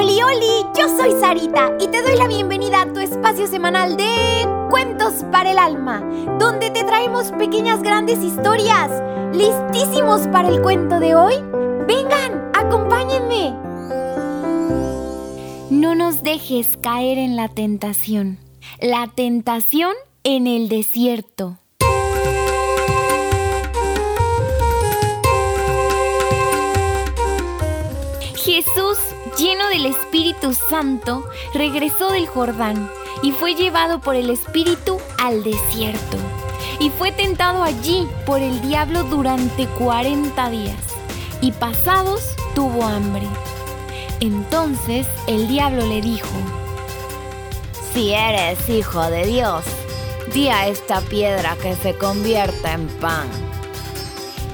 Oli, 0.00 0.22
oli, 0.22 0.64
yo 0.78 0.88
soy 0.96 1.12
Sarita 1.20 1.72
y 1.78 1.86
te 1.88 2.00
doy 2.00 2.16
la 2.16 2.26
bienvenida 2.26 2.80
a 2.80 2.90
tu 2.90 3.00
espacio 3.00 3.46
semanal 3.46 3.98
de 3.98 4.48
Cuentos 4.70 5.26
para 5.30 5.50
el 5.50 5.58
Alma, 5.58 6.00
donde 6.38 6.70
te 6.70 6.84
traemos 6.84 7.32
pequeñas 7.32 7.82
grandes 7.82 8.18
historias. 8.24 8.90
¿Listísimos 9.34 10.26
para 10.28 10.48
el 10.48 10.62
cuento 10.62 11.00
de 11.00 11.14
hoy? 11.14 11.34
Vengan, 11.86 12.50
acompáñenme. 12.54 13.50
No 15.68 15.94
nos 15.94 16.22
dejes 16.22 16.78
caer 16.78 17.18
en 17.18 17.36
la 17.36 17.48
tentación. 17.48 18.38
La 18.80 19.06
tentación 19.14 19.92
en 20.24 20.46
el 20.46 20.70
desierto. 20.70 21.58
Jesús, 28.44 28.96
lleno 29.38 29.68
del 29.68 29.84
Espíritu 29.84 30.54
Santo, 30.54 31.28
regresó 31.52 32.10
del 32.10 32.26
Jordán 32.26 32.90
y 33.22 33.32
fue 33.32 33.54
llevado 33.54 34.00
por 34.00 34.16
el 34.16 34.30
Espíritu 34.30 34.98
al 35.18 35.44
desierto. 35.44 36.16
Y 36.78 36.88
fue 36.88 37.12
tentado 37.12 37.62
allí 37.62 38.08
por 38.24 38.40
el 38.40 38.62
diablo 38.62 39.04
durante 39.04 39.66
40 39.66 40.48
días. 40.50 40.78
Y 41.42 41.52
pasados 41.52 42.34
tuvo 42.54 42.84
hambre. 42.84 43.26
Entonces 44.20 45.06
el 45.26 45.46
diablo 45.46 45.86
le 45.86 46.00
dijo, 46.00 46.28
Si 47.92 48.12
eres 48.12 48.66
hijo 48.70 49.02
de 49.10 49.26
Dios, 49.26 49.64
di 50.32 50.48
a 50.48 50.66
esta 50.66 51.02
piedra 51.02 51.56
que 51.56 51.76
se 51.76 51.94
convierta 51.94 52.72
en 52.72 52.88
pan. 53.00 53.28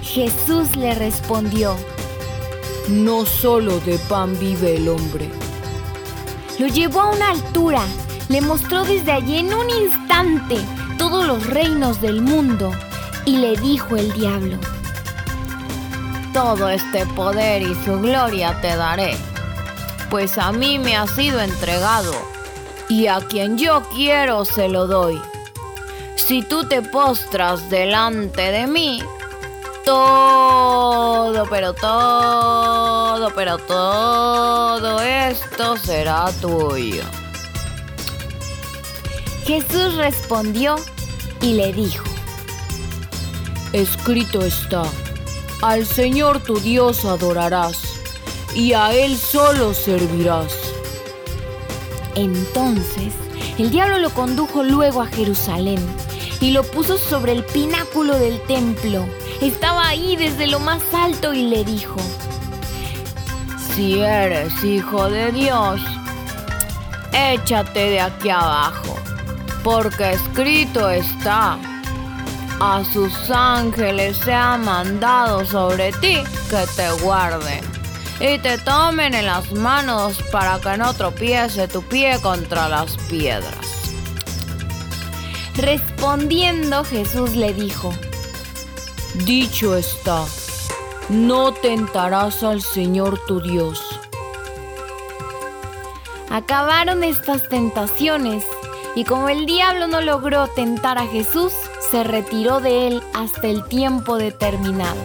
Jesús 0.02 0.74
le 0.74 0.94
respondió, 0.94 1.76
no 2.88 3.26
solo 3.26 3.80
de 3.80 3.98
pan 3.98 4.38
vive 4.38 4.76
el 4.76 4.88
hombre. 4.88 5.28
Lo 6.58 6.66
llevó 6.66 7.02
a 7.02 7.10
una 7.10 7.30
altura, 7.30 7.82
le 8.28 8.40
mostró 8.40 8.84
desde 8.84 9.12
allí 9.12 9.38
en 9.38 9.52
un 9.52 9.68
instante 9.68 10.56
todos 10.98 11.26
los 11.26 11.46
reinos 11.46 12.00
del 12.00 12.22
mundo 12.22 12.72
y 13.24 13.36
le 13.36 13.56
dijo 13.56 13.96
el 13.96 14.12
diablo, 14.12 14.58
Todo 16.32 16.68
este 16.68 17.04
poder 17.06 17.62
y 17.62 17.74
su 17.84 18.00
gloria 18.00 18.60
te 18.60 18.76
daré, 18.76 19.16
pues 20.10 20.38
a 20.38 20.52
mí 20.52 20.78
me 20.78 20.96
ha 20.96 21.06
sido 21.06 21.40
entregado 21.40 22.14
y 22.88 23.08
a 23.08 23.18
quien 23.20 23.58
yo 23.58 23.82
quiero 23.94 24.44
se 24.44 24.68
lo 24.68 24.86
doy. 24.86 25.20
Si 26.14 26.42
tú 26.42 26.64
te 26.64 26.82
postras 26.82 27.68
delante 27.68 28.50
de 28.50 28.66
mí, 28.66 29.02
todo, 29.86 31.46
pero 31.48 31.72
todo, 31.72 33.30
pero 33.34 33.56
todo 33.58 35.00
esto 35.00 35.76
será 35.76 36.26
tuyo. 36.40 37.04
Jesús 39.44 39.94
respondió 39.94 40.74
y 41.40 41.52
le 41.54 41.72
dijo, 41.72 42.04
Escrito 43.72 44.40
está, 44.40 44.82
al 45.62 45.86
Señor 45.86 46.40
tu 46.40 46.58
Dios 46.58 47.04
adorarás 47.04 47.80
y 48.56 48.72
a 48.72 48.92
Él 48.92 49.16
solo 49.16 49.72
servirás. 49.72 50.52
Entonces 52.16 53.14
el 53.56 53.70
diablo 53.70 53.98
lo 53.98 54.10
condujo 54.10 54.64
luego 54.64 55.00
a 55.00 55.06
Jerusalén 55.06 55.78
y 56.40 56.50
lo 56.50 56.64
puso 56.64 56.98
sobre 56.98 57.32
el 57.32 57.44
pináculo 57.44 58.18
del 58.18 58.40
templo 58.42 59.06
estaba 59.40 59.88
ahí 59.88 60.16
desde 60.16 60.46
lo 60.46 60.58
más 60.60 60.82
alto 60.92 61.32
y 61.32 61.48
le 61.48 61.64
dijo, 61.64 61.96
Si 63.74 64.00
eres 64.00 64.64
hijo 64.64 65.08
de 65.10 65.32
Dios, 65.32 65.80
échate 67.12 67.90
de 67.90 68.00
aquí 68.00 68.30
abajo, 68.30 68.96
porque 69.62 70.12
escrito 70.12 70.88
está, 70.88 71.58
a 72.60 72.82
sus 72.92 73.30
ángeles 73.30 74.16
se 74.16 74.32
ha 74.32 74.56
mandado 74.56 75.44
sobre 75.44 75.92
ti 75.92 76.22
que 76.48 76.66
te 76.74 76.90
guarden 77.02 77.60
y 78.18 78.38
te 78.38 78.56
tomen 78.58 79.14
en 79.14 79.26
las 79.26 79.52
manos 79.52 80.22
para 80.32 80.58
que 80.58 80.78
no 80.78 80.94
tropiece 80.94 81.68
tu 81.68 81.82
pie 81.82 82.18
contra 82.20 82.68
las 82.68 82.96
piedras. 83.10 83.66
Respondiendo 85.56 86.84
Jesús 86.84 87.34
le 87.34 87.52
dijo, 87.52 87.92
Dicho 89.24 89.74
está, 89.74 90.26
no 91.08 91.52
tentarás 91.52 92.42
al 92.42 92.60
Señor 92.60 93.18
tu 93.26 93.40
Dios. 93.40 93.80
Acabaron 96.30 97.02
estas 97.02 97.48
tentaciones 97.48 98.44
y 98.94 99.04
como 99.04 99.30
el 99.30 99.46
diablo 99.46 99.86
no 99.86 100.02
logró 100.02 100.48
tentar 100.48 100.98
a 100.98 101.06
Jesús, 101.06 101.54
se 101.90 102.04
retiró 102.04 102.60
de 102.60 102.88
él 102.88 103.02
hasta 103.14 103.46
el 103.48 103.66
tiempo 103.68 104.18
determinado. 104.18 105.00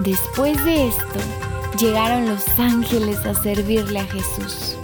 Después 0.00 0.64
de 0.64 0.88
esto, 0.88 1.20
llegaron 1.78 2.26
los 2.26 2.48
ángeles 2.58 3.18
a 3.26 3.34
servirle 3.34 4.00
a 4.00 4.06
Jesús. 4.06 4.77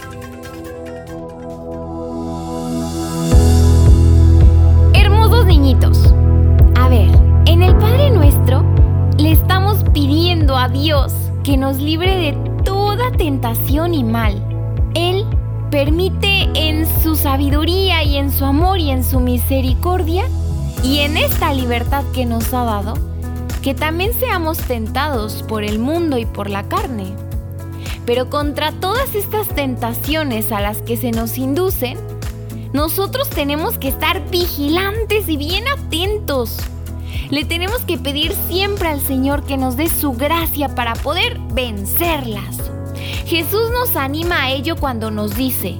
Dios 10.69 11.13
que 11.43 11.57
nos 11.57 11.77
libre 11.77 12.17
de 12.17 12.33
toda 12.63 13.11
tentación 13.11 13.93
y 13.93 14.03
mal. 14.03 14.41
Él 14.93 15.25
permite 15.69 16.49
en 16.55 16.87
su 17.01 17.15
sabiduría 17.15 18.03
y 18.03 18.17
en 18.17 18.31
su 18.31 18.45
amor 18.45 18.79
y 18.79 18.91
en 18.91 19.03
su 19.03 19.19
misericordia 19.19 20.25
y 20.83 20.99
en 20.99 21.17
esta 21.17 21.53
libertad 21.53 22.03
que 22.13 22.25
nos 22.25 22.53
ha 22.53 22.63
dado, 22.63 22.93
que 23.61 23.73
también 23.73 24.13
seamos 24.13 24.57
tentados 24.57 25.43
por 25.43 25.63
el 25.63 25.79
mundo 25.79 26.17
y 26.17 26.25
por 26.25 26.49
la 26.49 26.63
carne. 26.63 27.13
Pero 28.05 28.29
contra 28.29 28.71
todas 28.71 29.15
estas 29.15 29.47
tentaciones 29.47 30.51
a 30.51 30.61
las 30.61 30.81
que 30.81 30.97
se 30.97 31.11
nos 31.11 31.37
inducen, 31.37 31.97
nosotros 32.73 33.29
tenemos 33.29 33.77
que 33.77 33.87
estar 33.87 34.29
vigilantes 34.29 35.27
y 35.27 35.37
bien 35.37 35.65
atentos. 35.67 36.57
Le 37.29 37.43
tenemos 37.43 37.81
que 37.81 37.97
pedir 37.97 38.33
siempre 38.47 38.87
al 38.87 39.01
Señor 39.01 39.43
que 39.43 39.57
nos 39.57 39.77
dé 39.77 39.89
su 39.89 40.13
gracia 40.13 40.75
para 40.75 40.93
poder 40.93 41.39
vencerlas. 41.53 42.71
Jesús 43.25 43.71
nos 43.71 43.95
anima 43.95 44.43
a 44.43 44.51
ello 44.51 44.75
cuando 44.75 45.09
nos 45.09 45.35
dice, 45.35 45.75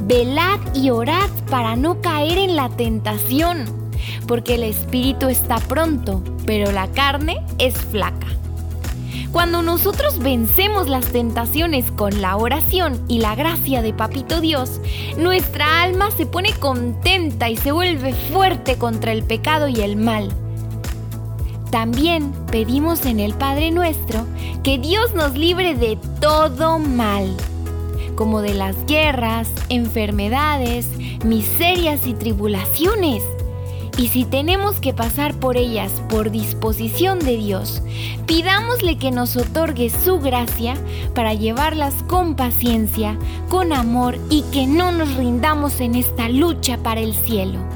velad 0.00 0.58
y 0.74 0.90
orad 0.90 1.28
para 1.50 1.76
no 1.76 2.00
caer 2.00 2.38
en 2.38 2.56
la 2.56 2.70
tentación, 2.70 3.66
porque 4.26 4.54
el 4.54 4.62
espíritu 4.62 5.28
está 5.28 5.58
pronto, 5.58 6.22
pero 6.46 6.72
la 6.72 6.90
carne 6.92 7.44
es 7.58 7.74
flaca. 7.74 8.26
Cuando 9.32 9.60
nosotros 9.60 10.18
vencemos 10.18 10.88
las 10.88 11.12
tentaciones 11.12 11.90
con 11.90 12.22
la 12.22 12.38
oración 12.38 13.04
y 13.06 13.18
la 13.18 13.34
gracia 13.34 13.82
de 13.82 13.92
Papito 13.92 14.40
Dios, 14.40 14.80
nuestra 15.18 15.82
alma 15.82 16.10
se 16.10 16.24
pone 16.24 16.54
contenta 16.54 17.50
y 17.50 17.56
se 17.56 17.70
vuelve 17.70 18.14
fuerte 18.14 18.78
contra 18.78 19.12
el 19.12 19.24
pecado 19.24 19.68
y 19.68 19.82
el 19.82 19.96
mal. 19.96 20.30
También 21.70 22.32
pedimos 22.50 23.06
en 23.06 23.20
el 23.20 23.34
Padre 23.34 23.70
nuestro 23.70 24.26
que 24.62 24.78
Dios 24.78 25.14
nos 25.14 25.36
libre 25.36 25.74
de 25.74 25.98
todo 26.20 26.78
mal, 26.78 27.36
como 28.14 28.40
de 28.40 28.54
las 28.54 28.76
guerras, 28.86 29.50
enfermedades, 29.68 30.88
miserias 31.24 32.06
y 32.06 32.14
tribulaciones. 32.14 33.22
Y 33.98 34.08
si 34.08 34.24
tenemos 34.24 34.78
que 34.78 34.92
pasar 34.92 35.34
por 35.34 35.56
ellas 35.56 35.90
por 36.10 36.30
disposición 36.30 37.18
de 37.18 37.38
Dios, 37.38 37.82
pidámosle 38.26 38.98
que 38.98 39.10
nos 39.10 39.36
otorgue 39.36 39.90
su 39.90 40.20
gracia 40.20 40.74
para 41.14 41.32
llevarlas 41.32 41.94
con 42.06 42.36
paciencia, 42.36 43.18
con 43.48 43.72
amor 43.72 44.18
y 44.28 44.42
que 44.52 44.66
no 44.66 44.92
nos 44.92 45.14
rindamos 45.14 45.80
en 45.80 45.94
esta 45.94 46.28
lucha 46.28 46.76
para 46.78 47.00
el 47.00 47.14
cielo. 47.14 47.75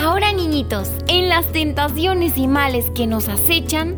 Ahora 0.00 0.32
niñitos, 0.32 0.90
en 1.08 1.28
las 1.28 1.50
tentaciones 1.50 2.38
y 2.38 2.46
males 2.46 2.88
que 2.94 3.08
nos 3.08 3.28
acechan, 3.28 3.96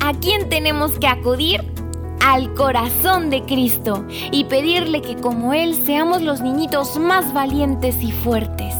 ¿a 0.00 0.12
quién 0.14 0.48
tenemos 0.48 0.96
que 1.00 1.08
acudir? 1.08 1.60
Al 2.24 2.54
corazón 2.54 3.30
de 3.30 3.42
Cristo 3.42 4.06
y 4.30 4.44
pedirle 4.44 5.02
que 5.02 5.16
como 5.16 5.52
Él 5.52 5.74
seamos 5.74 6.22
los 6.22 6.40
niñitos 6.40 6.98
más 6.98 7.34
valientes 7.34 7.96
y 8.00 8.12
fuertes. 8.12 8.74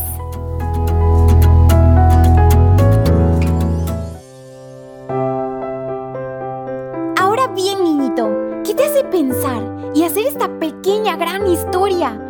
Ahora 7.16 7.48
bien, 7.56 7.82
niñito, 7.82 8.30
¿qué 8.64 8.74
te 8.74 8.84
hace 8.84 9.02
pensar 9.04 9.60
y 9.92 10.04
hacer 10.04 10.24
esta 10.26 10.48
pequeña 10.60 11.16
gran 11.16 11.48
historia? 11.48 12.29